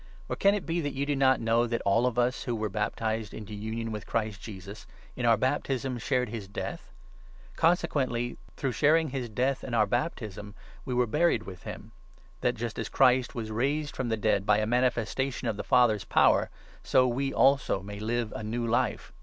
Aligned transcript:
Or 0.27 0.35
can 0.35 0.55
it 0.55 0.65
be 0.65 0.81
that 0.81 0.95
you 0.95 1.05
do 1.05 1.15
not 1.15 1.39
know 1.39 1.67
that 1.67 1.83
all 1.85 2.07
of 2.07 2.17
us, 2.17 2.45
who 2.45 2.55
were 2.55 2.69
3 2.69 2.73
baptized 2.73 3.35
into 3.35 3.53
union 3.53 3.91
with 3.91 4.07
Christ 4.07 4.41
Jesus, 4.41 4.87
in 5.15 5.27
our 5.27 5.37
baptism 5.37 5.99
shared 5.99 6.29
his 6.29 6.47
death? 6.47 6.91
Consequently, 7.55 8.39
through 8.57 8.71
sharing 8.71 9.09
his 9.09 9.29
death 9.29 9.63
in 9.63 9.75
our 9.75 9.83
4 9.85 9.89
baptism, 9.91 10.55
we 10.85 10.95
were 10.95 11.05
buried 11.05 11.43
with 11.43 11.61
him; 11.65 11.91
that, 12.39 12.55
just 12.55 12.79
as 12.79 12.89
Christ 12.89 13.35
was 13.35 13.51
raised 13.51 13.95
from 13.95 14.09
the 14.09 14.17
dead 14.17 14.43
by 14.43 14.57
a 14.57 14.65
manifestation 14.65 15.47
of 15.47 15.55
the 15.55 15.63
Father's 15.63 16.03
power, 16.05 16.49
so 16.81 17.07
we 17.07 17.31
also 17.31 17.83
may 17.83 17.99
live 17.99 18.33
a 18.35 18.41
new 18.41 18.65
Life. 18.65 19.13